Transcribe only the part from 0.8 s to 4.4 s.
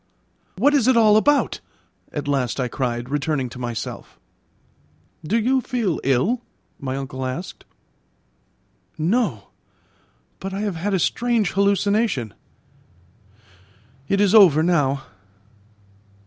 it all about?" at last I cried, returning to myself.